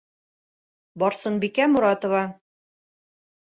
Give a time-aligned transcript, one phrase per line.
[1.03, 2.25] Барсынбикә Моратова.